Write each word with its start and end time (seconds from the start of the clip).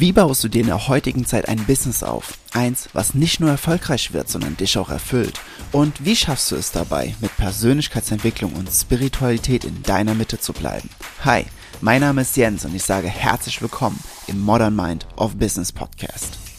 Wie 0.00 0.12
baust 0.12 0.42
du 0.42 0.48
dir 0.48 0.62
in 0.62 0.68
der 0.68 0.88
heutigen 0.88 1.26
Zeit 1.26 1.46
ein 1.46 1.66
Business 1.66 2.02
auf? 2.02 2.38
Eins, 2.54 2.88
was 2.94 3.12
nicht 3.12 3.38
nur 3.38 3.50
erfolgreich 3.50 4.14
wird, 4.14 4.30
sondern 4.30 4.56
dich 4.56 4.78
auch 4.78 4.88
erfüllt. 4.88 5.38
Und 5.72 6.06
wie 6.06 6.16
schaffst 6.16 6.50
du 6.50 6.56
es 6.56 6.72
dabei, 6.72 7.14
mit 7.20 7.36
Persönlichkeitsentwicklung 7.36 8.54
und 8.54 8.70
Spiritualität 8.70 9.66
in 9.66 9.82
deiner 9.82 10.14
Mitte 10.14 10.40
zu 10.40 10.54
bleiben? 10.54 10.88
Hi, 11.22 11.44
mein 11.82 12.00
Name 12.00 12.22
ist 12.22 12.34
Jens 12.38 12.64
und 12.64 12.74
ich 12.74 12.82
sage 12.82 13.08
herzlich 13.08 13.60
willkommen 13.60 14.02
im 14.26 14.40
Modern 14.40 14.74
Mind 14.74 15.06
of 15.16 15.36
Business 15.36 15.70
Podcast. 15.70 16.49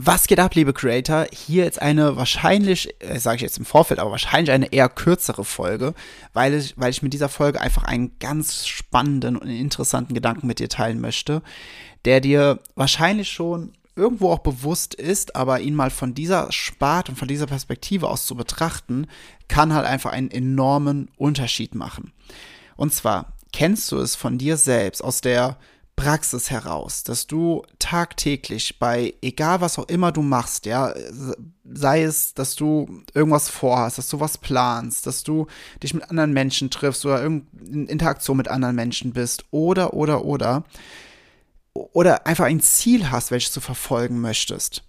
Was 0.00 0.28
geht 0.28 0.38
ab, 0.38 0.54
liebe 0.54 0.72
Creator? 0.72 1.26
Hier 1.32 1.64
jetzt 1.64 1.82
eine 1.82 2.14
wahrscheinlich, 2.16 2.94
äh, 3.00 3.18
sage 3.18 3.38
ich 3.38 3.42
jetzt 3.42 3.58
im 3.58 3.64
Vorfeld, 3.64 3.98
aber 3.98 4.12
wahrscheinlich 4.12 4.52
eine 4.52 4.72
eher 4.72 4.88
kürzere 4.88 5.44
Folge, 5.44 5.92
weil 6.32 6.54
ich, 6.54 6.74
weil 6.76 6.90
ich 6.90 7.02
mit 7.02 7.12
dieser 7.12 7.28
Folge 7.28 7.60
einfach 7.60 7.82
einen 7.82 8.16
ganz 8.20 8.68
spannenden 8.68 9.36
und 9.36 9.48
interessanten 9.48 10.14
Gedanken 10.14 10.46
mit 10.46 10.60
dir 10.60 10.68
teilen 10.68 11.00
möchte, 11.00 11.42
der 12.04 12.20
dir 12.20 12.60
wahrscheinlich 12.76 13.28
schon 13.28 13.72
irgendwo 13.96 14.30
auch 14.30 14.38
bewusst 14.38 14.94
ist, 14.94 15.34
aber 15.34 15.58
ihn 15.58 15.74
mal 15.74 15.90
von 15.90 16.14
dieser 16.14 16.52
Spart 16.52 17.08
und 17.08 17.18
von 17.18 17.26
dieser 17.26 17.46
Perspektive 17.46 18.08
aus 18.08 18.24
zu 18.24 18.36
betrachten, 18.36 19.08
kann 19.48 19.74
halt 19.74 19.84
einfach 19.84 20.12
einen 20.12 20.30
enormen 20.30 21.10
Unterschied 21.16 21.74
machen. 21.74 22.12
Und 22.76 22.94
zwar 22.94 23.32
kennst 23.52 23.90
du 23.90 23.98
es 23.98 24.14
von 24.14 24.38
dir 24.38 24.58
selbst 24.58 25.02
aus 25.02 25.22
der 25.22 25.56
Praxis 25.98 26.50
heraus, 26.50 27.02
dass 27.02 27.26
du 27.26 27.62
tagtäglich 27.78 28.78
bei 28.78 29.14
egal 29.20 29.60
was 29.60 29.78
auch 29.78 29.88
immer 29.88 30.12
du 30.12 30.22
machst, 30.22 30.66
ja, 30.66 30.94
sei 31.64 32.02
es, 32.02 32.34
dass 32.34 32.54
du 32.54 33.02
irgendwas 33.14 33.48
vorhast, 33.48 33.98
dass 33.98 34.08
du 34.08 34.20
was 34.20 34.38
planst, 34.38 35.06
dass 35.06 35.22
du 35.22 35.46
dich 35.82 35.94
mit 35.94 36.08
anderen 36.08 36.32
Menschen 36.32 36.70
triffst 36.70 37.04
oder 37.04 37.24
in 37.24 37.46
Interaktion 37.88 38.36
mit 38.36 38.48
anderen 38.48 38.76
Menschen 38.76 39.12
bist 39.12 39.44
oder 39.50 39.92
oder 39.94 40.24
oder 40.24 40.64
oder 41.74 42.26
einfach 42.26 42.46
ein 42.46 42.60
Ziel 42.60 43.10
hast, 43.10 43.30
welches 43.30 43.52
du 43.52 43.60
verfolgen 43.60 44.20
möchtest. 44.20 44.82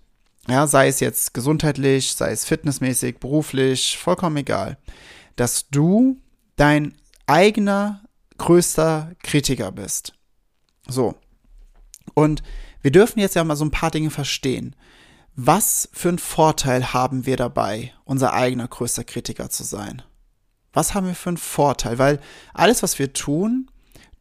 Ja, 0.47 0.67
sei 0.67 0.87
es 0.87 0.99
jetzt 0.99 1.33
gesundheitlich, 1.33 2.13
sei 2.13 2.31
es 2.31 2.45
fitnessmäßig, 2.45 3.19
beruflich, 3.19 3.97
vollkommen 3.97 4.37
egal, 4.37 4.77
dass 5.35 5.69
du 5.69 6.17
dein 6.55 6.95
eigener 7.27 8.01
größter 8.37 9.11
Kritiker 9.21 9.71
bist. 9.71 10.13
So. 10.89 11.15
Und 12.13 12.43
wir 12.81 12.91
dürfen 12.91 13.19
jetzt 13.19 13.35
ja 13.35 13.43
mal 13.43 13.55
so 13.55 13.65
ein 13.65 13.71
paar 13.71 13.91
Dinge 13.91 14.09
verstehen. 14.09 14.75
Was 15.35 15.89
für 15.93 16.09
einen 16.09 16.19
Vorteil 16.19 16.93
haben 16.93 17.25
wir 17.25 17.37
dabei, 17.37 17.93
unser 18.03 18.33
eigener 18.33 18.67
größter 18.67 19.03
Kritiker 19.03 19.49
zu 19.49 19.63
sein? 19.63 20.01
Was 20.73 20.93
haben 20.93 21.07
wir 21.07 21.15
für 21.15 21.29
einen 21.29 21.37
Vorteil? 21.37 21.97
Weil 21.97 22.19
alles, 22.53 22.83
was 22.83 22.99
wir 22.99 23.13
tun, 23.13 23.69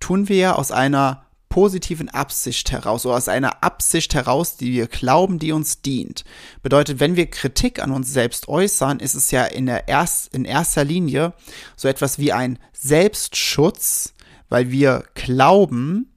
tun 0.01 0.29
wir 0.29 0.37
ja 0.37 0.55
aus 0.55 0.71
einer 0.71 1.25
positiven 1.49 2.09
Absicht 2.09 2.71
heraus 2.71 3.07
oder 3.07 3.17
aus 3.17 3.29
einer 3.29 3.65
Absicht 3.65 4.15
heraus, 4.15 4.57
die 4.57 4.73
wir 4.73 4.87
glauben, 4.87 5.39
die 5.39 5.53
uns 5.53 5.83
dient. 5.83 6.25
Bedeutet, 6.63 7.01
wenn 7.01 7.17
wir 7.17 7.31
Kritik 7.31 7.83
an 7.83 7.91
uns 7.91 8.13
selbst 8.13 8.49
äußern, 8.49 9.01
ist 9.01 9.15
es 9.15 9.31
ja 9.31 9.45
in, 9.45 9.67
der 9.67 9.89
erst, 9.89 10.35
in 10.35 10.45
erster 10.45 10.85
Linie 10.85 11.33
so 11.75 11.89
etwas 11.89 12.19
wie 12.19 12.33
ein 12.33 12.59
Selbstschutz, 12.73 14.15
weil 14.49 14.71
wir 14.71 15.05
glauben, 15.15 16.13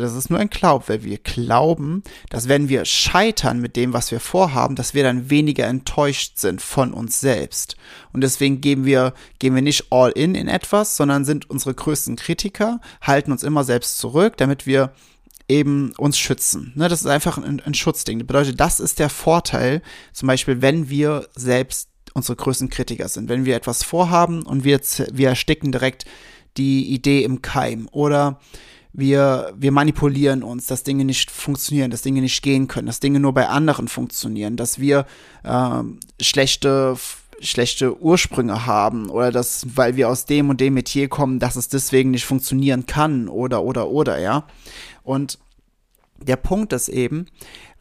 das 0.00 0.14
ist 0.14 0.30
nur 0.30 0.38
ein 0.38 0.50
Glaub, 0.50 0.88
weil 0.88 1.02
wir 1.04 1.18
glauben, 1.18 2.02
dass 2.30 2.48
wenn 2.48 2.68
wir 2.68 2.84
scheitern 2.84 3.60
mit 3.60 3.76
dem, 3.76 3.92
was 3.92 4.10
wir 4.10 4.20
vorhaben, 4.20 4.76
dass 4.76 4.94
wir 4.94 5.02
dann 5.02 5.30
weniger 5.30 5.66
enttäuscht 5.66 6.38
sind 6.38 6.60
von 6.60 6.92
uns 6.92 7.20
selbst. 7.20 7.76
Und 8.12 8.22
deswegen 8.22 8.60
geben 8.60 8.84
wir, 8.84 9.14
gehen 9.38 9.54
wir 9.54 9.62
nicht 9.62 9.86
all 9.90 10.10
in 10.10 10.34
in 10.34 10.48
etwas, 10.48 10.96
sondern 10.96 11.24
sind 11.24 11.48
unsere 11.50 11.74
größten 11.74 12.16
Kritiker, 12.16 12.80
halten 13.00 13.32
uns 13.32 13.42
immer 13.42 13.64
selbst 13.64 13.98
zurück, 13.98 14.36
damit 14.36 14.66
wir 14.66 14.92
eben 15.48 15.92
uns 15.96 16.18
schützen. 16.18 16.72
Ne, 16.74 16.88
das 16.88 17.00
ist 17.00 17.06
einfach 17.06 17.38
ein, 17.38 17.60
ein 17.60 17.74
Schutzding. 17.74 18.18
Das 18.18 18.26
bedeutet, 18.26 18.60
das 18.60 18.80
ist 18.80 18.98
der 18.98 19.08
Vorteil, 19.08 19.82
zum 20.12 20.26
Beispiel, 20.26 20.62
wenn 20.62 20.88
wir 20.88 21.28
selbst 21.34 21.88
unsere 22.14 22.36
größten 22.36 22.70
Kritiker 22.70 23.08
sind. 23.08 23.28
Wenn 23.28 23.44
wir 23.44 23.56
etwas 23.56 23.82
vorhaben 23.82 24.42
und 24.42 24.64
wir, 24.64 24.80
wir 25.12 25.28
ersticken 25.28 25.70
direkt 25.70 26.06
die 26.56 26.86
Idee 26.86 27.22
im 27.22 27.42
Keim 27.42 27.88
oder 27.92 28.40
wir, 28.98 29.52
wir 29.56 29.72
manipulieren 29.72 30.42
uns, 30.42 30.66
dass 30.66 30.82
Dinge 30.82 31.04
nicht 31.04 31.30
funktionieren, 31.30 31.90
dass 31.90 32.00
Dinge 32.00 32.22
nicht 32.22 32.42
gehen 32.42 32.66
können, 32.66 32.86
dass 32.86 32.98
Dinge 32.98 33.20
nur 33.20 33.34
bei 33.34 33.46
anderen 33.46 33.88
funktionieren, 33.88 34.56
dass 34.56 34.78
wir 34.78 35.04
äh, 35.44 35.82
schlechte 36.20 36.96
schlechte 37.38 38.00
Ursprünge 38.00 38.64
haben 38.64 39.10
oder 39.10 39.30
dass, 39.30 39.66
weil 39.76 39.96
wir 39.96 40.08
aus 40.08 40.24
dem 40.24 40.48
und 40.48 40.58
dem 40.58 40.72
Metier 40.72 41.10
kommen, 41.10 41.38
dass 41.38 41.56
es 41.56 41.68
deswegen 41.68 42.12
nicht 42.12 42.24
funktionieren 42.24 42.86
kann 42.86 43.28
oder 43.28 43.62
oder 43.62 43.88
oder, 43.88 44.18
ja. 44.18 44.46
Und 45.02 45.38
der 46.16 46.36
Punkt 46.36 46.72
ist 46.72 46.88
eben, 46.88 47.26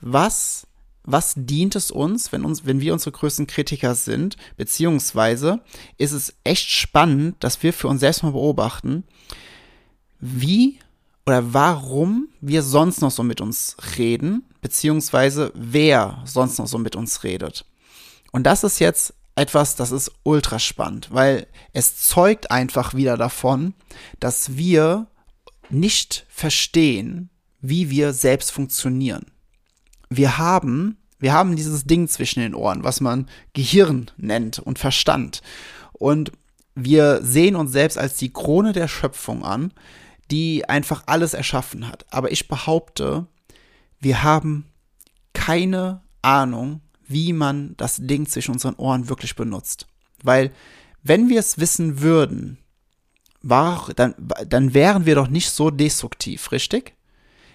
was 0.02 0.68
was 1.06 1.36
dient 1.38 1.78
es 1.78 1.90
uns, 1.92 2.34
wenn 2.34 2.44
uns, 2.44 2.66
wenn 2.66 2.82
wir 2.82 2.92
unsere 2.92 3.14
größten 3.14 3.48
Kritiker 3.48 3.96
sind, 3.96 4.36
beziehungsweise 4.58 5.62
ist 5.98 6.12
es 6.12 6.34
echt 6.44 6.70
spannend, 6.70 7.38
dass 7.40 7.64
wir 7.64 7.72
für 7.72 7.88
uns 7.88 8.02
selbst 8.02 8.24
mal 8.24 8.32
beobachten, 8.32 9.06
wie 10.20 10.80
oder 11.26 11.54
warum 11.54 12.30
wir 12.42 12.62
sonst 12.62 13.02
noch 13.02 13.12
so 13.12 13.24
mit 13.24 13.42
uns 13.42 13.76
reden, 13.98 14.44
beziehungsweise 14.62 15.52
wer 15.56 16.22
sonst 16.26 16.60
noch 16.60 16.68
so 16.68 16.78
mit 16.78 16.96
uns 16.96 17.24
redet. 17.24 17.66
Und 18.32 18.44
das 18.44 18.64
ist 18.64 18.80
jetzt 18.80 19.14
etwas, 19.36 19.76
das 19.76 19.92
ist 19.92 20.12
ultra 20.24 20.60
spannend, 20.60 21.10
weil 21.12 21.48
es 21.74 21.98
zeugt 21.98 22.52
einfach 22.52 22.94
wieder 22.94 23.18
davon, 23.18 23.74
dass 24.20 24.56
wir 24.56 25.08
nicht 25.70 26.26
verstehen, 26.30 27.30
wie 27.60 27.90
wir 27.90 28.14
selbst 28.14 28.52
funktionieren. 28.52 29.26
Wir 30.10 30.38
haben, 30.38 30.98
wir 31.20 31.34
haben 31.34 31.56
dieses 31.56 31.86
Ding 31.86 32.08
zwischen 32.08 32.42
den 32.42 32.56
Ohren, 32.56 32.84
was 32.84 33.02
man 33.02 33.28
Gehirn 33.54 34.12
nennt 34.18 34.60
und 34.60 34.80
Verstand. 34.80 35.42
Und 35.94 36.32
wir 36.76 37.22
sehen 37.24 37.56
uns 37.56 37.72
selbst 37.72 37.98
als 37.98 38.18
die 38.18 38.32
Krone 38.32 38.74
der 38.74 38.88
Schöpfung 38.88 39.44
an, 39.44 39.74
die 40.32 40.68
einfach 40.68 41.04
alles 41.06 41.34
erschaffen 41.34 41.88
hat. 41.88 42.06
Aber 42.10 42.32
ich 42.32 42.48
behaupte, 42.48 43.28
wir 44.00 44.24
haben 44.24 44.66
keine 45.34 46.02
Ahnung, 46.22 46.82
wie 47.08 47.34
man 47.34 47.76
das 47.78 47.98
Ding 47.98 48.26
zwischen 48.28 48.52
unseren 48.52 48.76
Ohren 48.76 49.10
wirklich 49.10 49.36
benutzt. 49.36 49.88
Weil, 50.24 50.52
wenn 51.04 51.30
wir 51.30 51.40
es 51.40 51.60
wissen 51.60 52.02
würden, 52.02 52.58
war, 53.42 53.92
dann, 53.96 54.16
dann 54.48 54.74
wären 54.74 55.06
wir 55.06 55.14
doch 55.14 55.28
nicht 55.28 55.52
so 55.52 55.70
destruktiv, 55.70 56.52
richtig? 56.52 56.94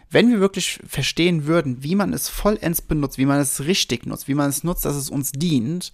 Wenn 0.09 0.31
wir 0.31 0.41
wirklich 0.41 0.81
verstehen 0.87 1.47
würden, 1.47 1.83
wie 1.83 1.95
man 1.95 2.13
es 2.13 2.29
vollends 2.29 2.83
benutzt, 2.83 3.19
wie 3.19 3.27
man 3.27 3.41
es 3.41 3.61
richtig 3.65 4.07
nutzt, 4.07 4.29
wie 4.29 4.35
man 4.35 4.51
es 4.51 4.65
nutzt, 4.65 4.85
dass 4.85 4.97
es 4.97 5.11
uns 5.11 5.33
dient, 5.33 5.93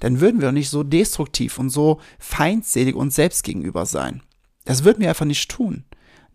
dann 0.00 0.20
würden 0.20 0.40
wir 0.40 0.48
doch 0.48 0.52
nicht 0.52 0.70
so 0.70 0.82
destruktiv 0.82 1.58
und 1.58 1.70
so 1.70 2.00
feindselig 2.18 2.94
uns 2.94 3.14
selbst 3.14 3.44
gegenüber 3.44 3.86
sein. 3.86 4.22
Das 4.64 4.84
würden 4.84 5.00
wir 5.00 5.08
einfach 5.08 5.26
nicht 5.26 5.50
tun. 5.50 5.84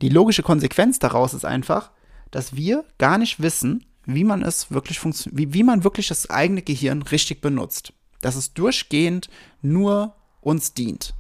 Die 0.01 0.09
logische 0.09 0.43
Konsequenz 0.43 0.99
daraus 0.99 1.33
ist 1.33 1.45
einfach, 1.45 1.91
dass 2.31 2.55
wir 2.55 2.85
gar 2.97 3.17
nicht 3.17 3.41
wissen, 3.41 3.85
wie 4.05 4.23
man 4.23 4.43
es 4.43 4.71
wirklich 4.71 5.03
wie, 5.03 5.53
wie 5.53 5.63
man 5.63 5.83
wirklich 5.83 6.07
das 6.07 6.29
eigene 6.29 6.61
Gehirn 6.61 7.01
richtig 7.01 7.41
benutzt. 7.41 7.93
Dass 8.21 8.35
es 8.35 8.53
durchgehend 8.53 9.29
nur 9.61 10.15
uns 10.41 10.73
dient. 10.73 11.13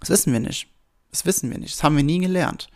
Das 0.00 0.10
wissen 0.10 0.32
wir 0.32 0.40
nicht. 0.40 0.68
Das 1.10 1.26
wissen 1.26 1.50
wir 1.50 1.58
nicht. 1.58 1.74
Das 1.74 1.82
haben 1.82 1.96
wir 1.96 2.04
nie 2.04 2.18
gelernt 2.18 2.68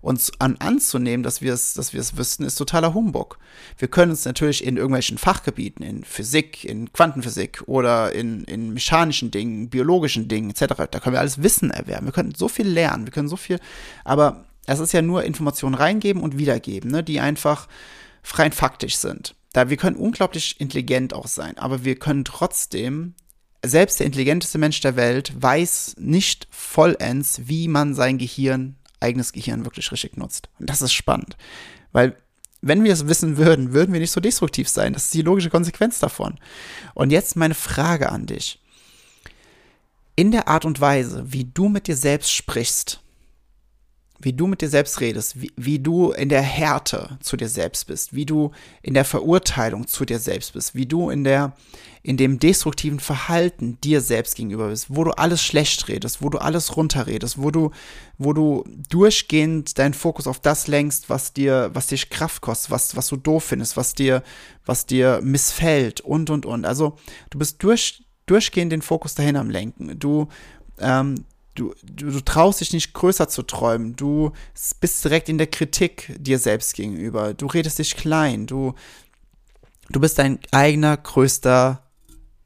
uns 0.00 0.32
an 0.38 0.56
anzunehmen, 0.58 1.22
dass 1.22 1.42
wir 1.42 1.52
es, 1.52 1.74
dass 1.74 1.92
wir 1.92 2.00
es 2.00 2.16
wüssten, 2.16 2.44
ist 2.44 2.56
totaler 2.56 2.94
Humbug. 2.94 3.38
Wir 3.78 3.88
können 3.88 4.10
uns 4.10 4.24
natürlich 4.24 4.64
in 4.64 4.76
irgendwelchen 4.76 5.18
Fachgebieten, 5.18 5.84
in 5.84 6.04
Physik, 6.04 6.64
in 6.64 6.92
Quantenphysik 6.92 7.62
oder 7.66 8.12
in, 8.12 8.44
in 8.44 8.72
mechanischen 8.72 9.30
Dingen, 9.30 9.68
biologischen 9.68 10.28
Dingen 10.28 10.50
etc., 10.50 10.74
da 10.90 11.00
können 11.00 11.14
wir 11.14 11.20
alles 11.20 11.42
Wissen 11.42 11.70
erwerben. 11.70 12.06
Wir 12.06 12.12
können 12.12 12.34
so 12.34 12.48
viel 12.48 12.68
lernen, 12.68 13.06
wir 13.06 13.12
können 13.12 13.28
so 13.28 13.36
viel, 13.36 13.60
aber 14.04 14.44
es 14.66 14.78
ist 14.78 14.92
ja 14.92 15.02
nur 15.02 15.24
Informationen 15.24 15.74
reingeben 15.74 16.22
und 16.22 16.38
wiedergeben, 16.38 16.90
ne, 16.90 17.02
die 17.02 17.20
einfach 17.20 17.68
rein 18.34 18.52
faktisch 18.52 18.96
sind. 18.96 19.34
Da 19.52 19.68
wir 19.68 19.76
können 19.76 19.96
unglaublich 19.96 20.60
intelligent 20.60 21.12
auch 21.12 21.26
sein, 21.26 21.58
aber 21.58 21.84
wir 21.84 21.96
können 21.96 22.24
trotzdem 22.24 23.14
selbst 23.64 23.98
der 23.98 24.06
intelligenteste 24.06 24.58
Mensch 24.58 24.80
der 24.80 24.96
Welt 24.96 25.32
weiß 25.36 25.96
nicht 25.98 26.48
vollends, 26.50 27.42
wie 27.44 27.68
man 27.68 27.94
sein 27.94 28.16
Gehirn 28.16 28.76
eigenes 29.00 29.32
Gehirn 29.32 29.64
wirklich 29.64 29.90
richtig 29.92 30.16
nutzt. 30.16 30.48
Und 30.58 30.70
das 30.70 30.82
ist 30.82 30.92
spannend. 30.92 31.36
Weil 31.92 32.16
wenn 32.62 32.84
wir 32.84 32.92
es 32.92 33.08
wissen 33.08 33.36
würden, 33.36 33.72
würden 33.72 33.92
wir 33.92 34.00
nicht 34.00 34.10
so 34.10 34.20
destruktiv 34.20 34.68
sein. 34.68 34.92
Das 34.92 35.04
ist 35.04 35.14
die 35.14 35.22
logische 35.22 35.50
Konsequenz 35.50 35.98
davon. 35.98 36.38
Und 36.94 37.10
jetzt 37.10 37.36
meine 37.36 37.54
Frage 37.54 38.10
an 38.10 38.26
dich. 38.26 38.60
In 40.16 40.30
der 40.30 40.48
Art 40.48 40.66
und 40.66 40.80
Weise, 40.80 41.24
wie 41.32 41.44
du 41.44 41.68
mit 41.68 41.86
dir 41.86 41.96
selbst 41.96 42.32
sprichst, 42.32 43.00
wie 44.22 44.32
du 44.32 44.46
mit 44.46 44.60
dir 44.60 44.68
selbst 44.68 45.00
redest, 45.00 45.40
wie, 45.40 45.52
wie 45.56 45.78
du 45.78 46.12
in 46.12 46.28
der 46.28 46.42
Härte 46.42 47.18
zu 47.20 47.36
dir 47.36 47.48
selbst 47.48 47.86
bist, 47.86 48.14
wie 48.14 48.26
du 48.26 48.50
in 48.82 48.94
der 48.94 49.04
Verurteilung 49.04 49.86
zu 49.86 50.04
dir 50.04 50.18
selbst 50.18 50.52
bist, 50.52 50.74
wie 50.74 50.86
du 50.86 51.10
in 51.10 51.24
der, 51.24 51.54
in 52.02 52.16
dem 52.16 52.38
destruktiven 52.38 53.00
Verhalten 53.00 53.78
dir 53.82 54.00
selbst 54.00 54.36
gegenüber 54.36 54.68
bist, 54.68 54.86
wo 54.88 55.04
du 55.04 55.12
alles 55.12 55.42
schlecht 55.42 55.88
redest, 55.88 56.22
wo 56.22 56.28
du 56.28 56.38
alles 56.38 56.76
runterredest, 56.76 57.42
wo 57.42 57.50
du, 57.50 57.70
wo 58.18 58.32
du 58.32 58.64
durchgehend 58.88 59.78
deinen 59.78 59.94
Fokus 59.94 60.26
auf 60.26 60.38
das 60.38 60.66
lenkst, 60.66 61.08
was 61.08 61.32
dir, 61.32 61.70
was 61.72 61.86
dich 61.86 62.10
Kraft 62.10 62.42
kostet, 62.42 62.70
was, 62.70 62.96
was 62.96 63.08
du 63.08 63.16
doof 63.16 63.44
findest, 63.44 63.76
was 63.76 63.94
dir, 63.94 64.22
was 64.66 64.86
dir 64.86 65.20
missfällt 65.22 66.00
und, 66.00 66.30
und, 66.30 66.44
und. 66.44 66.66
Also, 66.66 66.96
du 67.30 67.38
bist 67.38 67.62
durch, 67.62 68.04
durchgehend 68.26 68.72
den 68.72 68.82
Fokus 68.82 69.14
dahin 69.14 69.36
am 69.36 69.50
Lenken. 69.50 69.98
Du, 69.98 70.28
ähm, 70.78 71.24
Du, 71.60 71.74
du, 71.82 72.10
du, 72.10 72.20
traust 72.20 72.62
dich 72.62 72.72
nicht 72.72 72.94
größer 72.94 73.28
zu 73.28 73.42
träumen. 73.42 73.94
Du 73.94 74.32
bist 74.80 75.04
direkt 75.04 75.28
in 75.28 75.36
der 75.36 75.46
Kritik 75.46 76.10
dir 76.18 76.38
selbst 76.38 76.72
gegenüber. 76.72 77.34
Du 77.34 77.48
redest 77.48 77.78
dich 77.78 77.96
klein. 77.96 78.46
Du, 78.46 78.72
du 79.90 80.00
bist 80.00 80.18
dein 80.18 80.38
eigener 80.52 80.96
größter 80.96 81.82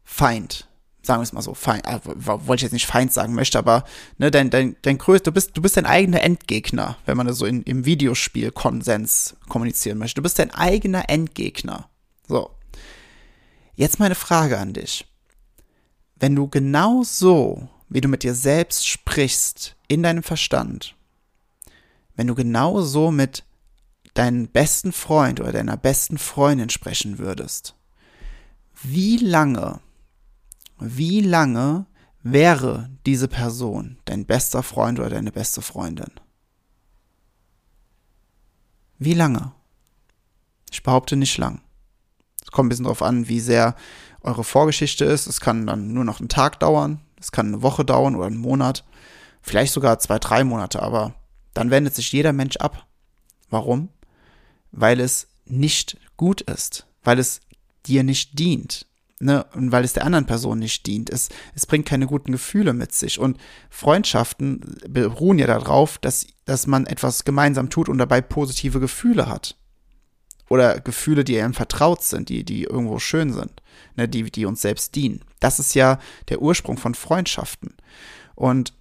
Feind. 0.03 0.69
Sagen 1.03 1.21
wir 1.21 1.23
es 1.23 1.33
mal 1.33 1.43
so. 1.43 1.55
Feind, 1.55 1.87
äh, 1.87 2.01
wollte 2.03 2.57
ich 2.57 2.63
jetzt 2.63 2.73
nicht 2.73 2.87
Feind 2.87 3.13
sagen 3.13 3.35
möchte, 3.35 3.57
aber 3.57 3.85
ne, 4.19 4.33
dein, 4.33 4.51
dein, 4.51 4.75
dein 4.83 4.99
größter, 4.99 5.31
du 5.31 5.35
bist, 5.35 5.57
du 5.57 5.63
bist 5.63 5.77
dein 5.77 5.87
eigener 5.87 6.21
Endgegner, 6.23 6.97
wenn 7.07 7.17
man 7.17 7.29
das 7.29 7.39
so 7.39 7.47
in, 7.47 7.63
im 7.63 7.85
Videospiel 7.85 8.51
Konsens 8.51 9.37
kommunizieren 9.49 9.99
möchte. 9.99 10.17
Du 10.17 10.23
bist 10.23 10.41
dein 10.41 10.51
eigener 10.51 11.09
Endgegner. 11.09 11.89
So. 12.27 12.51
Jetzt 13.77 14.01
meine 14.01 14.17
Frage 14.17 14.59
an 14.59 14.73
dich. 14.73 15.07
Wenn 16.17 16.35
du 16.35 16.49
genau 16.49 17.05
so 17.05 17.69
wie 17.95 18.01
du 18.01 18.09
mit 18.09 18.25
dir 18.25 18.35
selbst 18.35 18.89
sprichst 18.89 19.77
in 19.87 20.03
deinem 20.03 20.25
Verstand, 20.25 20.97
wenn 22.17 22.27
du 22.27 22.35
genau 22.35 22.81
so 22.81 23.13
mit 23.13 23.45
deinem 24.15 24.49
besten 24.49 24.91
Freund 24.91 25.39
oder 25.39 25.53
deiner 25.53 25.77
besten 25.77 26.19
Freundin 26.19 26.71
sprechen 26.71 27.19
würdest, 27.19 27.77
wie 28.83 29.19
lange, 29.19 29.79
wie 30.81 31.21
lange 31.21 31.87
wäre 32.25 32.91
diese 33.07 33.29
Person 33.29 33.99
dein 34.07 34.27
bester 34.27 34.65
Freund 34.65 34.99
oder 34.99 35.11
deine 35.11 35.31
beste 35.31 35.63
Freundin? 35.63 36.11
Wie 38.99 39.15
lange? 39.15 39.53
Ich 40.73 40.83
behaupte 40.83 41.15
nicht 41.15 41.39
lang. 41.39 41.61
Es 42.43 42.51
kommt 42.51 42.67
ein 42.67 42.71
bisschen 42.71 42.87
darauf 42.87 43.03
an, 43.03 43.29
wie 43.29 43.39
sehr 43.39 43.77
eure 44.21 44.43
Vorgeschichte 44.43 45.05
ist. 45.05 45.29
Es 45.29 45.39
kann 45.39 45.69
dann 45.69 45.93
nur 45.93 46.03
noch 46.03 46.19
einen 46.19 46.29
Tag 46.29 46.59
dauern, 46.59 47.01
es 47.25 47.33
kann 47.33 47.49
eine 47.49 47.63
Woche 47.63 47.87
dauern 47.87 48.17
oder 48.17 48.27
einen 48.27 48.37
Monat, 48.37 48.85
vielleicht 49.41 49.73
sogar 49.73 49.99
zwei, 49.99 50.19
drei 50.19 50.45
Monate, 50.45 50.83
aber 50.83 51.15
dann 51.55 51.71
wendet 51.71 51.95
sich 51.95 52.13
jeder 52.13 52.35
Mensch 52.35 52.57
ab. 52.59 52.87
Warum? 53.49 53.89
Weil 54.73 55.01
es 55.01 55.29
nicht 55.47 55.97
gut 56.19 56.43
ist, 56.43 56.87
weil 57.03 57.19
es 57.19 57.41
dir 57.87 58.03
nicht 58.03 58.39
dient. 58.39 58.87
Ne, 59.21 59.47
und 59.55 59.73
weil 59.73 59.85
es 59.85 59.95
der 59.95 60.05
anderen 60.05 60.27
Person 60.27 60.59
nicht 60.59 60.85
dient. 60.87 61.09
Es, 61.09 61.31
es 61.55 61.65
bringt 61.65 61.87
keine 61.87 62.07
guten 62.07 62.33
Gefühle 62.33 62.75
mit 62.75 62.93
sich. 62.93 63.19
Und 63.19 63.39
Freundschaften 63.71 64.77
beruhen 64.87 65.39
ja 65.39 65.47
darauf, 65.47 65.97
dass, 65.99 66.27
dass 66.45 66.67
man 66.67 66.85
etwas 66.85 67.25
gemeinsam 67.25 67.71
tut 67.71 67.89
und 67.89 67.97
dabei 67.97 68.21
positive 68.21 68.81
Gefühle 68.81 69.29
hat. 69.29 69.57
Oder 70.49 70.81
Gefühle, 70.81 71.25
die 71.25 71.41
einem 71.41 71.55
vertraut 71.55 72.03
sind, 72.03 72.29
die, 72.29 72.45
die 72.45 72.65
irgendwo 72.65 72.99
schön 72.99 73.33
sind, 73.33 73.63
ne, 73.97 74.09
die, 74.09 74.31
die 74.31 74.45
uns 74.45 74.61
selbst 74.61 74.95
dienen. 74.95 75.25
Das 75.41 75.59
ist 75.59 75.75
ja 75.75 75.99
der 76.29 76.43
Ursprung 76.43 76.77
von 76.77 76.95
Freundschaften. 76.95 77.75
Und 78.35 78.75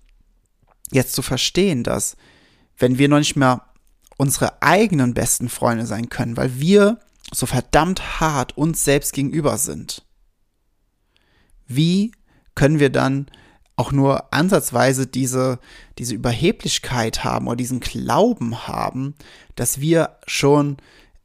jetzt 0.91 1.13
zu 1.13 1.21
verstehen, 1.21 1.83
dass 1.83 2.17
wenn 2.77 2.97
wir 2.97 3.07
noch 3.07 3.19
nicht 3.19 3.35
mehr 3.35 3.61
unsere 4.17 4.61
eigenen 4.61 5.13
besten 5.13 5.49
Freunde 5.49 5.85
sein 5.85 6.09
können, 6.09 6.37
weil 6.37 6.59
wir 6.59 6.99
so 7.33 7.45
verdammt 7.45 8.19
hart 8.19 8.57
uns 8.57 8.83
selbst 8.83 9.13
gegenüber 9.13 9.57
sind, 9.57 10.03
wie 11.67 12.11
können 12.55 12.79
wir 12.79 12.89
dann 12.89 13.27
auch 13.75 13.91
nur 13.91 14.31
ansatzweise 14.33 15.07
diese, 15.07 15.59
diese 15.97 16.13
Überheblichkeit 16.13 17.23
haben 17.23 17.47
oder 17.47 17.55
diesen 17.55 17.79
Glauben 17.79 18.67
haben, 18.67 19.15
dass 19.55 19.79
wir 19.81 20.17
schon, 20.27 20.77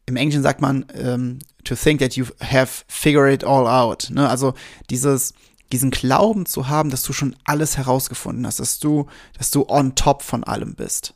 im 0.09 0.17
Englischen 0.17 0.43
sagt 0.43 0.63
man, 0.63 0.87
ähm, 0.95 1.39
to 1.65 1.75
think 1.75 2.01
that 2.01 2.15
you 2.15 2.25
have 2.41 2.85
figured 2.89 3.31
it 3.31 3.45
all 3.45 3.67
out. 3.67 4.09
Ne? 4.11 4.27
Also 4.27 4.55
dieses, 4.89 5.35
diesen 5.71 5.91
Glauben 5.91 6.47
zu 6.47 6.69
haben, 6.69 6.89
dass 6.89 7.03
du 7.03 7.13
schon 7.13 7.37
alles 7.45 7.77
herausgefunden 7.77 8.47
hast, 8.47 8.59
dass 8.59 8.79
du, 8.79 9.07
dass 9.37 9.51
du 9.51 9.67
on 9.69 9.95
top 9.95 10.23
von 10.23 10.45
allem 10.45 10.75
bist. 10.75 11.15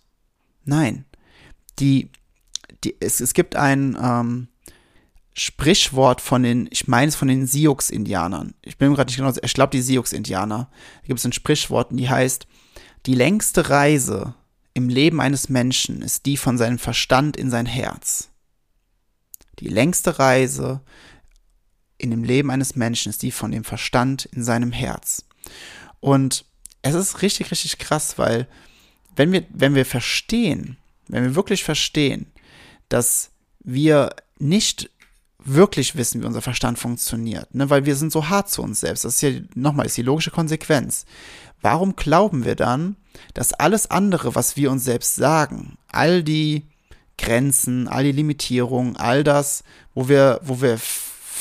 Nein. 0.67 1.07
Die, 1.79 2.11
die, 2.85 2.95
es, 3.01 3.23
es 3.23 3.33
gibt 3.33 3.57
ein 3.57 3.97
ähm, 3.99 4.49
Sprichwort 5.33 6.21
von 6.21 6.43
den, 6.43 6.69
ich 6.71 6.87
meine 6.87 7.09
es 7.09 7.17
von 7.17 7.29
den 7.29 7.47
Sioux-Indianern. 7.47 8.53
Ich 8.61 8.77
bin 8.77 8.93
gerade 8.93 9.09
nicht 9.09 9.17
genau, 9.17 9.33
ich 9.43 9.55
glaube 9.55 9.71
die 9.71 9.81
Sioux-Indianer. 9.81 10.69
Da 11.01 11.07
gibt 11.07 11.19
es 11.19 11.25
ein 11.25 11.33
Sprichwort, 11.33 11.89
die 11.93 12.11
heißt, 12.11 12.47
die 13.07 13.15
längste 13.15 13.71
Reise 13.71 14.35
im 14.75 14.91
Leben 14.91 15.23
eines 15.23 15.49
Menschen 15.49 16.03
ist 16.03 16.27
die 16.27 16.37
von 16.37 16.59
seinem 16.59 16.79
Verstand 16.79 17.39
in 17.39 17.51
sein 17.51 17.67
Herz. 17.67 18.32
Die 19.59 19.69
längste 19.69 20.19
Reise 20.19 20.81
in 21.99 22.11
dem 22.11 22.25
Leben 22.25 22.51
eines 22.51 22.75
Menschen 22.77 23.11
ist 23.11 23.23
die 23.23 23.31
von 23.31 23.53
dem 23.53 23.65
Verstand 23.65 24.27
in 24.27 24.43
seinem 24.43 24.73
Herz. 24.73 25.25
Und 26.01 26.45
es 26.83 26.95
ist 26.95 27.23
richtig, 27.23 27.51
richtig 27.51 27.79
krass, 27.79 28.19
weil 28.19 28.49
wenn 29.15 29.33
wir, 29.33 29.45
wenn 29.51 29.75
wir 29.75 29.87
verstehen, 29.87 30.77
wenn 31.09 31.23
wir 31.23 31.35
wirklich 31.35 31.63
verstehen, 31.63 32.33
dass 32.89 33.31
wir 33.61 34.15
nicht 34.39 34.91
wirklich 35.45 35.97
wissen, 35.97 36.23
wie 36.23 36.27
unser 36.27 36.43
Verstand 36.43 36.79
funktioniert, 36.79 37.55
ne, 37.55 37.71
weil 37.71 37.85
wir 37.85 37.97
sind 37.97 38.13
so 38.13 38.29
hart 38.29 38.51
zu 38.51 38.63
uns 38.63 38.81
selbst. 38.81 39.05
Das 39.05 39.15
ist 39.15 39.23
ja 39.23 39.41
nochmal 39.55 39.87
ist 39.87 39.97
die 39.97 40.03
logische 40.03 40.31
Konsequenz. 40.31 41.05
Warum 41.61 41.97
glauben 41.97 42.45
wir 42.45 42.57
dann, 42.57 42.97
dass 43.35 43.53
alles 43.53 43.91
andere, 43.91 44.35
was 44.35 44.57
wir 44.57 44.71
uns 44.71 44.85
selbst 44.85 45.15
sagen, 45.15 45.79
all 45.89 46.23
die 46.23 46.67
Grenzen, 47.19 47.89
all 47.89 48.05
die 48.05 48.13
Limitierungen, 48.13 48.97
all 48.97 49.25
das, 49.25 49.65
wo 49.95 50.09
wir, 50.09 50.41
wo 50.43 50.61
wir 50.61 50.79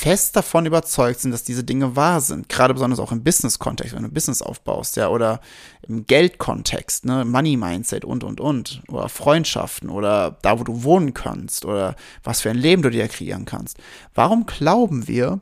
fest 0.02 0.34
davon 0.34 0.66
überzeugt 0.66 1.20
sind, 1.20 1.30
dass 1.30 1.44
diese 1.44 1.62
Dinge 1.62 1.94
wahr 1.94 2.20
sind. 2.20 2.48
Gerade 2.48 2.74
besonders 2.74 2.98
auch 2.98 3.12
im 3.12 3.22
Business-Kontext, 3.22 3.94
wenn 3.94 4.02
du 4.02 4.08
Business 4.08 4.42
aufbaust, 4.42 4.96
ja, 4.96 5.08
oder 5.08 5.40
im 5.86 6.06
Geld-Kontext, 6.06 7.04
ne, 7.04 7.24
Money-Mindset 7.24 8.04
und, 8.04 8.24
und, 8.24 8.40
und, 8.40 8.82
oder 8.88 9.08
Freundschaften 9.08 9.90
oder 9.90 10.38
da, 10.42 10.58
wo 10.58 10.64
du 10.64 10.82
wohnen 10.82 11.14
kannst 11.14 11.64
oder 11.64 11.94
was 12.24 12.40
für 12.40 12.50
ein 12.50 12.56
Leben 12.58 12.82
du 12.82 12.90
dir 12.90 13.06
kreieren 13.06 13.44
kannst. 13.44 13.78
Warum 14.12 14.46
glauben 14.46 15.06
wir, 15.06 15.40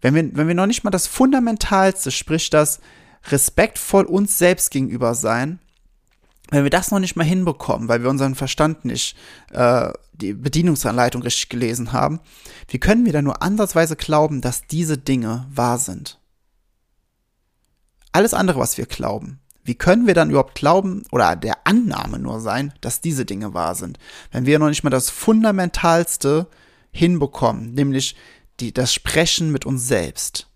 wenn 0.00 0.16
wir, 0.16 0.28
wenn 0.36 0.48
wir 0.48 0.56
noch 0.56 0.66
nicht 0.66 0.82
mal 0.82 0.90
das 0.90 1.06
Fundamentalste, 1.06 2.10
sprich 2.10 2.50
das 2.50 2.80
respektvoll 3.30 4.06
uns 4.06 4.38
selbst 4.38 4.72
gegenüber 4.72 5.14
sein, 5.14 5.60
wenn 6.54 6.64
wir 6.64 6.70
das 6.70 6.90
noch 6.90 6.98
nicht 6.98 7.16
mal 7.16 7.24
hinbekommen, 7.24 7.88
weil 7.88 8.02
wir 8.02 8.10
unseren 8.10 8.34
Verstand 8.34 8.84
nicht 8.84 9.16
äh, 9.50 9.92
die 10.12 10.32
Bedienungsanleitung 10.32 11.22
richtig 11.22 11.48
gelesen 11.48 11.92
haben, 11.92 12.20
wie 12.68 12.78
können 12.78 13.04
wir 13.04 13.12
dann 13.12 13.24
nur 13.24 13.42
ansatzweise 13.42 13.96
glauben, 13.96 14.40
dass 14.40 14.66
diese 14.66 14.96
Dinge 14.96 15.46
wahr 15.52 15.78
sind? 15.78 16.18
Alles 18.12 18.34
andere, 18.34 18.60
was 18.60 18.78
wir 18.78 18.86
glauben, 18.86 19.40
wie 19.64 19.74
können 19.74 20.06
wir 20.06 20.14
dann 20.14 20.30
überhaupt 20.30 20.54
glauben 20.54 21.02
oder 21.10 21.34
der 21.34 21.66
Annahme 21.66 22.18
nur 22.18 22.38
sein, 22.40 22.72
dass 22.80 23.00
diese 23.00 23.24
Dinge 23.24 23.54
wahr 23.54 23.74
sind, 23.74 23.98
wenn 24.30 24.46
wir 24.46 24.58
noch 24.58 24.68
nicht 24.68 24.84
mal 24.84 24.90
das 24.90 25.10
Fundamentalste 25.10 26.46
hinbekommen, 26.92 27.72
nämlich 27.72 28.14
die, 28.60 28.72
das 28.72 28.94
Sprechen 28.94 29.50
mit 29.50 29.66
uns 29.66 29.88
selbst? 29.88 30.48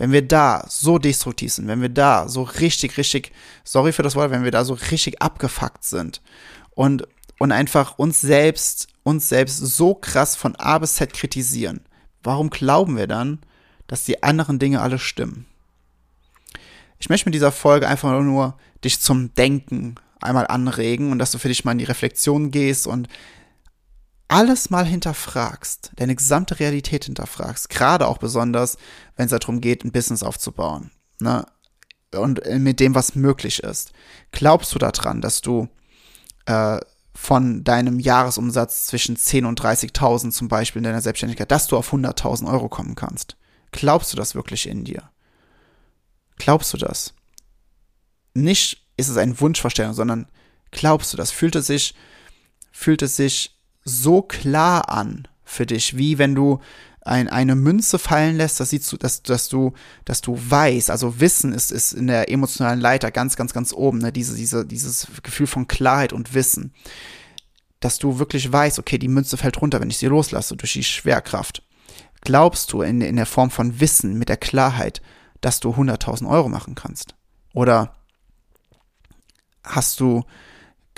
Wenn 0.00 0.12
wir 0.12 0.26
da 0.26 0.64
so 0.66 0.98
destruktiv 0.98 1.52
sind, 1.52 1.68
wenn 1.68 1.82
wir 1.82 1.90
da 1.90 2.26
so 2.26 2.42
richtig, 2.42 2.96
richtig, 2.96 3.32
sorry 3.64 3.92
für 3.92 4.02
das 4.02 4.16
Wort, 4.16 4.30
wenn 4.30 4.44
wir 4.44 4.50
da 4.50 4.64
so 4.64 4.72
richtig 4.72 5.20
abgefuckt 5.20 5.84
sind 5.84 6.22
und, 6.70 7.06
und 7.38 7.52
einfach 7.52 7.98
uns 7.98 8.18
selbst, 8.18 8.88
uns 9.02 9.28
selbst 9.28 9.58
so 9.58 9.94
krass 9.94 10.36
von 10.36 10.56
A 10.56 10.78
bis 10.78 10.94
Z 10.94 11.12
kritisieren, 11.12 11.82
warum 12.22 12.48
glauben 12.48 12.96
wir 12.96 13.08
dann, 13.08 13.40
dass 13.88 14.04
die 14.04 14.22
anderen 14.22 14.58
Dinge 14.58 14.80
alle 14.80 14.98
stimmen? 14.98 15.44
Ich 16.98 17.10
möchte 17.10 17.26
mit 17.26 17.34
dieser 17.34 17.52
Folge 17.52 17.86
einfach 17.86 18.22
nur 18.22 18.56
dich 18.82 19.02
zum 19.02 19.34
Denken 19.34 19.96
einmal 20.22 20.46
anregen 20.46 21.12
und 21.12 21.18
dass 21.18 21.32
du 21.32 21.36
für 21.36 21.48
dich 21.48 21.66
mal 21.66 21.72
in 21.72 21.78
die 21.78 21.84
Reflexion 21.84 22.50
gehst 22.50 22.86
und 22.86 23.06
alles 24.30 24.70
mal 24.70 24.86
hinterfragst, 24.86 25.92
deine 25.96 26.14
gesamte 26.14 26.58
Realität 26.60 27.04
hinterfragst, 27.04 27.68
gerade 27.68 28.06
auch 28.06 28.18
besonders, 28.18 28.76
wenn 29.16 29.26
es 29.26 29.30
darum 29.30 29.60
geht, 29.60 29.84
ein 29.84 29.92
Business 29.92 30.22
aufzubauen, 30.22 30.90
ne? 31.20 31.46
Und 32.12 32.44
äh, 32.44 32.58
mit 32.58 32.80
dem, 32.80 32.96
was 32.96 33.14
möglich 33.14 33.62
ist. 33.62 33.92
Glaubst 34.32 34.74
du 34.74 34.78
daran, 34.78 35.20
dass 35.20 35.42
du 35.42 35.68
äh, 36.46 36.78
von 37.14 37.62
deinem 37.62 38.00
Jahresumsatz 38.00 38.86
zwischen 38.86 39.16
10 39.16 39.44
und 39.44 39.60
30.000 39.60 40.32
zum 40.32 40.48
Beispiel 40.48 40.80
in 40.80 40.84
deiner 40.84 41.02
Selbstständigkeit, 41.02 41.50
dass 41.52 41.68
du 41.68 41.76
auf 41.76 41.92
100.000 41.92 42.50
Euro 42.50 42.68
kommen 42.68 42.96
kannst? 42.96 43.36
Glaubst 43.70 44.12
du 44.12 44.16
das 44.16 44.34
wirklich 44.34 44.68
in 44.68 44.84
dir? 44.84 45.08
Glaubst 46.36 46.72
du 46.72 46.78
das? 46.78 47.14
Nicht 48.34 48.84
ist 48.96 49.08
es 49.08 49.16
eine 49.16 49.38
Wunschvorstellung, 49.40 49.94
sondern 49.94 50.26
Glaubst 50.70 51.12
du, 51.12 51.16
das 51.16 51.30
fühlt 51.30 51.56
es 51.56 51.66
sich, 51.66 51.94
fühlt 52.70 53.02
es 53.02 53.16
sich 53.16 53.56
so 53.90 54.22
klar 54.22 54.88
an 54.88 55.28
für 55.44 55.66
dich, 55.66 55.96
wie 55.96 56.18
wenn 56.18 56.34
du 56.34 56.60
ein, 57.02 57.28
eine 57.28 57.56
Münze 57.56 57.98
fallen 57.98 58.36
lässt, 58.36 58.60
das 58.60 58.70
siehst 58.70 58.90
du, 58.92 58.96
dass, 58.96 59.22
dass 59.22 59.48
du, 59.48 59.72
dass 60.04 60.20
du 60.20 60.38
weißt, 60.38 60.90
also 60.90 61.18
Wissen 61.18 61.52
ist, 61.52 61.72
ist 61.72 61.92
in 61.92 62.06
der 62.06 62.30
emotionalen 62.30 62.80
Leiter 62.80 63.10
ganz, 63.10 63.36
ganz, 63.36 63.52
ganz 63.52 63.72
oben, 63.72 63.98
ne? 63.98 64.12
Diese, 64.12 64.36
diese, 64.36 64.66
dieses 64.66 65.08
Gefühl 65.22 65.46
von 65.46 65.66
Klarheit 65.66 66.12
und 66.12 66.34
Wissen. 66.34 66.72
Dass 67.80 67.98
du 67.98 68.18
wirklich 68.18 68.52
weißt, 68.52 68.78
okay, 68.78 68.98
die 68.98 69.08
Münze 69.08 69.38
fällt 69.38 69.60
runter, 69.62 69.80
wenn 69.80 69.88
ich 69.88 69.96
sie 69.96 70.06
loslasse, 70.06 70.56
durch 70.56 70.74
die 70.74 70.84
Schwerkraft. 70.84 71.62
Glaubst 72.20 72.72
du 72.72 72.82
in, 72.82 73.00
in 73.00 73.16
der 73.16 73.26
Form 73.26 73.50
von 73.50 73.80
Wissen, 73.80 74.18
mit 74.18 74.28
der 74.28 74.36
Klarheit, 74.36 75.00
dass 75.40 75.60
du 75.60 75.70
100.000 75.70 76.28
Euro 76.28 76.50
machen 76.50 76.74
kannst? 76.74 77.14
Oder 77.54 77.96
hast 79.64 80.00
du 80.00 80.24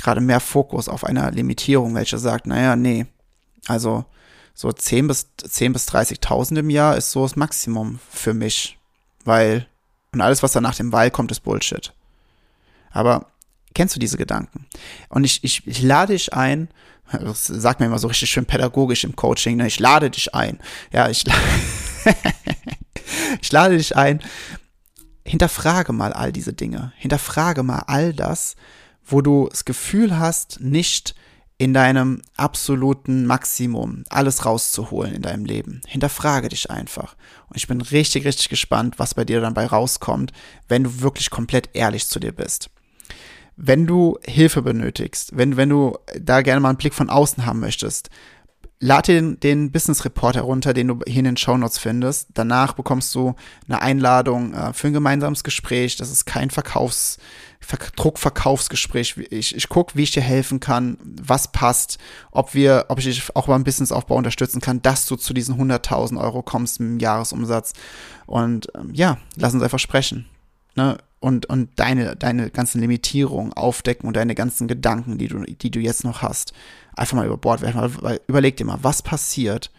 gerade 0.02 0.20
mehr 0.20 0.40
Fokus 0.40 0.88
auf 0.88 1.04
einer 1.04 1.30
Limitierung, 1.30 1.94
welche 1.94 2.18
sagt, 2.18 2.46
naja, 2.46 2.76
nee, 2.76 3.06
also 3.66 4.04
so 4.54 4.70
10 4.72 5.08
bis, 5.08 5.28
10 5.36 5.72
bis 5.72 5.88
30.000 5.88 6.58
im 6.58 6.70
Jahr 6.70 6.96
ist 6.96 7.10
so 7.10 7.22
das 7.22 7.36
Maximum 7.36 7.98
für 8.10 8.34
mich, 8.34 8.78
weil, 9.24 9.66
und 10.12 10.20
alles, 10.20 10.42
was 10.42 10.52
da 10.52 10.60
nach 10.60 10.74
dem 10.74 10.92
Weil 10.92 11.10
kommt, 11.10 11.30
ist 11.30 11.40
Bullshit. 11.40 11.92
Aber 12.90 13.26
kennst 13.74 13.96
du 13.96 14.00
diese 14.00 14.18
Gedanken? 14.18 14.66
Und 15.08 15.24
ich, 15.24 15.42
ich, 15.44 15.66
ich 15.66 15.82
lade 15.82 16.12
dich 16.12 16.34
ein, 16.34 16.68
das 17.12 17.46
sagt 17.46 17.80
mir 17.80 17.86
immer 17.86 17.98
so 17.98 18.08
richtig 18.08 18.30
schön 18.30 18.46
pädagogisch 18.46 19.04
im 19.04 19.16
Coaching, 19.16 19.56
ne? 19.56 19.66
ich 19.66 19.78
lade 19.78 20.10
dich 20.10 20.34
ein. 20.34 20.58
Ja, 20.92 21.08
ich, 21.08 21.24
ich 23.40 23.52
lade 23.52 23.76
dich 23.76 23.96
ein, 23.96 24.20
hinterfrage 25.24 25.92
mal 25.92 26.12
all 26.12 26.32
diese 26.32 26.52
Dinge. 26.52 26.92
Hinterfrage 26.96 27.62
mal 27.62 27.84
all 27.86 28.12
das, 28.12 28.56
wo 29.04 29.20
du 29.20 29.48
das 29.48 29.64
Gefühl 29.64 30.18
hast, 30.18 30.60
nicht 30.60 31.14
in 31.58 31.74
deinem 31.74 32.22
absoluten 32.36 33.24
Maximum 33.24 34.02
alles 34.08 34.44
rauszuholen 34.44 35.14
in 35.14 35.22
deinem 35.22 35.44
Leben. 35.44 35.80
Hinterfrage 35.86 36.48
dich 36.48 36.70
einfach. 36.70 37.14
Und 37.48 37.56
ich 37.56 37.68
bin 37.68 37.80
richtig, 37.80 38.24
richtig 38.24 38.48
gespannt, 38.48 38.98
was 38.98 39.14
bei 39.14 39.24
dir 39.24 39.40
dann 39.40 39.54
bei 39.54 39.66
rauskommt, 39.66 40.32
wenn 40.66 40.82
du 40.82 41.02
wirklich 41.02 41.30
komplett 41.30 41.70
ehrlich 41.74 42.08
zu 42.08 42.18
dir 42.18 42.32
bist. 42.32 42.68
Wenn 43.54 43.86
du 43.86 44.18
Hilfe 44.24 44.62
benötigst, 44.62 45.36
wenn, 45.36 45.56
wenn 45.56 45.68
du 45.68 45.96
da 46.20 46.42
gerne 46.42 46.60
mal 46.60 46.70
einen 46.70 46.78
Blick 46.78 46.94
von 46.94 47.10
außen 47.10 47.46
haben 47.46 47.60
möchtest, 47.60 48.10
lad 48.80 49.06
den, 49.06 49.38
den 49.38 49.70
Business 49.70 50.04
Report 50.04 50.34
herunter, 50.34 50.74
den 50.74 50.88
du 50.88 50.98
hier 51.06 51.20
in 51.20 51.26
den 51.26 51.36
Show 51.36 51.56
Notes 51.56 51.78
findest. 51.78 52.30
Danach 52.34 52.72
bekommst 52.72 53.14
du 53.14 53.36
eine 53.68 53.80
Einladung 53.80 54.52
äh, 54.52 54.72
für 54.72 54.88
ein 54.88 54.92
gemeinsames 54.92 55.44
Gespräch. 55.44 55.96
Das 55.96 56.10
ist 56.10 56.24
kein 56.24 56.50
Verkaufs, 56.50 57.18
Ver 57.18 57.51
Druckverkaufsgespräch. 57.76 59.16
Ich, 59.30 59.54
ich 59.56 59.68
gucke, 59.68 59.96
wie 59.96 60.02
ich 60.02 60.10
dir 60.10 60.22
helfen 60.22 60.60
kann, 60.60 60.98
was 61.02 61.52
passt, 61.52 61.98
ob 62.30 62.54
wir, 62.54 62.86
ob 62.88 62.98
ich 62.98 63.04
dich 63.04 63.36
auch 63.36 63.46
beim 63.46 63.64
Businessaufbau 63.64 64.16
unterstützen 64.16 64.60
kann, 64.60 64.82
dass 64.82 65.06
du 65.06 65.16
zu 65.16 65.34
diesen 65.34 65.56
100.000 65.56 66.20
Euro 66.20 66.42
kommst 66.42 66.80
im 66.80 66.98
Jahresumsatz. 66.98 67.72
Und 68.26 68.68
ähm, 68.74 68.90
ja, 68.92 69.18
lass 69.36 69.54
uns 69.54 69.62
einfach 69.62 69.78
sprechen. 69.78 70.26
Ne? 70.74 70.98
Und, 71.20 71.46
und 71.46 71.70
deine, 71.76 72.16
deine 72.16 72.50
ganzen 72.50 72.80
Limitierungen 72.80 73.52
aufdecken 73.52 74.08
und 74.08 74.16
deine 74.16 74.34
ganzen 74.34 74.66
Gedanken, 74.66 75.18
die 75.18 75.28
du, 75.28 75.40
die 75.44 75.70
du 75.70 75.78
jetzt 75.78 76.04
noch 76.04 76.22
hast 76.22 76.52
einfach 76.94 77.16
mal 77.16 77.26
über 77.26 77.36
Bord 77.36 77.60
werfen. 77.62 78.18
Überleg 78.26 78.56
dir 78.56 78.64
mal, 78.64 78.78
was 78.82 79.02
passiert, 79.02 79.70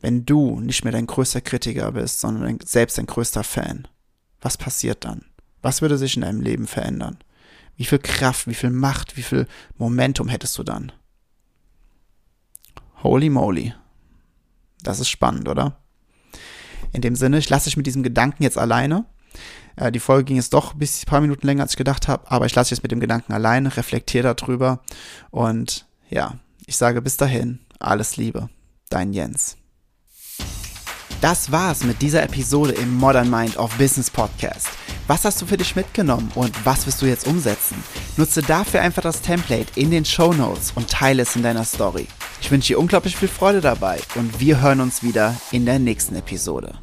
wenn 0.00 0.26
du 0.26 0.60
nicht 0.60 0.84
mehr 0.84 0.92
dein 0.92 1.06
größter 1.06 1.40
Kritiker 1.40 1.92
bist, 1.92 2.20
sondern 2.20 2.58
selbst 2.64 2.98
dein 2.98 3.06
größter 3.06 3.44
Fan? 3.44 3.88
Was 4.40 4.56
passiert 4.56 5.04
dann? 5.04 5.24
Was 5.62 5.80
würde 5.80 5.96
sich 5.96 6.16
in 6.16 6.22
deinem 6.22 6.40
Leben 6.40 6.66
verändern? 6.66 7.18
Wie 7.76 7.84
viel 7.84 7.98
Kraft, 7.98 8.46
wie 8.46 8.54
viel 8.54 8.70
Macht, 8.70 9.16
wie 9.16 9.22
viel 9.22 9.46
Momentum 9.78 10.28
hättest 10.28 10.58
du 10.58 10.62
dann? 10.62 10.92
Holy 13.02 13.30
moly. 13.30 13.74
Das 14.82 15.00
ist 15.00 15.08
spannend, 15.08 15.48
oder? 15.48 15.78
In 16.92 17.00
dem 17.00 17.16
Sinne, 17.16 17.38
ich 17.38 17.48
lasse 17.48 17.64
dich 17.64 17.76
mit 17.76 17.86
diesem 17.86 18.02
Gedanken 18.02 18.42
jetzt 18.42 18.58
alleine. 18.58 19.06
Äh, 19.76 19.92
die 19.92 20.00
Folge 20.00 20.24
ging 20.24 20.36
jetzt 20.36 20.52
doch 20.52 20.74
ein 20.74 20.88
paar 21.06 21.20
Minuten 21.20 21.46
länger, 21.46 21.62
als 21.62 21.72
ich 21.72 21.78
gedacht 21.78 22.08
habe, 22.08 22.30
aber 22.30 22.46
ich 22.46 22.54
lasse 22.54 22.68
dich 22.68 22.78
jetzt 22.78 22.82
mit 22.82 22.92
dem 22.92 23.00
Gedanken 23.00 23.32
alleine, 23.32 23.74
reflektiere 23.76 24.34
darüber 24.34 24.82
und 25.30 25.86
ja, 26.10 26.34
ich 26.66 26.76
sage 26.76 27.00
bis 27.00 27.16
dahin, 27.16 27.60
alles 27.78 28.16
Liebe, 28.16 28.50
dein 28.90 29.12
Jens. 29.12 29.56
Das 31.22 31.52
war's 31.52 31.84
mit 31.84 32.02
dieser 32.02 32.22
Episode 32.22 32.72
im 32.72 32.96
Modern 32.96 33.30
Mind 33.30 33.56
of 33.56 33.76
Business 33.78 34.10
Podcast. 34.10 34.68
Was 35.08 35.24
hast 35.24 35.42
du 35.42 35.46
für 35.46 35.56
dich 35.56 35.74
mitgenommen 35.74 36.30
und 36.36 36.54
was 36.64 36.86
wirst 36.86 37.02
du 37.02 37.06
jetzt 37.06 37.26
umsetzen? 37.26 37.82
Nutze 38.16 38.40
dafür 38.40 38.82
einfach 38.82 39.02
das 39.02 39.20
Template 39.20 39.66
in 39.74 39.90
den 39.90 40.04
Show 40.04 40.32
Notes 40.32 40.72
und 40.76 40.88
teile 40.88 41.22
es 41.22 41.34
in 41.34 41.42
deiner 41.42 41.64
Story. 41.64 42.06
Ich 42.40 42.50
wünsche 42.50 42.68
dir 42.68 42.78
unglaublich 42.78 43.16
viel 43.16 43.28
Freude 43.28 43.60
dabei 43.60 44.00
und 44.14 44.38
wir 44.38 44.60
hören 44.60 44.80
uns 44.80 45.02
wieder 45.02 45.34
in 45.50 45.66
der 45.66 45.80
nächsten 45.80 46.14
Episode. 46.14 46.78